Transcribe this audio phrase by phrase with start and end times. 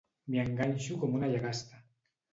[0.29, 1.83] M'hi enganxo com una llagasta.